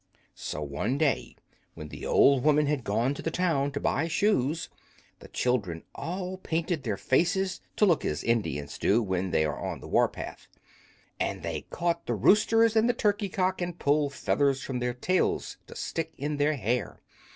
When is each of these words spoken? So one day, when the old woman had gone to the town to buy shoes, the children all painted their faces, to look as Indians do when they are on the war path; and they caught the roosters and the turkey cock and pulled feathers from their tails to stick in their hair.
So 0.33 0.63
one 0.63 0.97
day, 0.97 1.35
when 1.75 1.89
the 1.89 2.07
old 2.07 2.43
woman 2.43 2.65
had 2.65 2.83
gone 2.83 3.13
to 3.13 3.21
the 3.21 3.29
town 3.29 3.71
to 3.73 3.79
buy 3.79 4.07
shoes, 4.07 4.67
the 5.19 5.27
children 5.27 5.83
all 5.93 6.39
painted 6.39 6.81
their 6.81 6.97
faces, 6.97 7.61
to 7.75 7.85
look 7.85 8.03
as 8.03 8.23
Indians 8.23 8.79
do 8.79 9.03
when 9.03 9.29
they 9.29 9.45
are 9.45 9.59
on 9.63 9.79
the 9.79 9.87
war 9.87 10.09
path; 10.09 10.47
and 11.19 11.43
they 11.43 11.67
caught 11.69 12.07
the 12.07 12.15
roosters 12.15 12.75
and 12.75 12.89
the 12.89 12.93
turkey 12.93 13.29
cock 13.29 13.61
and 13.61 13.77
pulled 13.77 14.15
feathers 14.15 14.63
from 14.63 14.79
their 14.79 14.95
tails 14.95 15.57
to 15.67 15.75
stick 15.75 16.13
in 16.17 16.37
their 16.37 16.53
hair. 16.55 16.97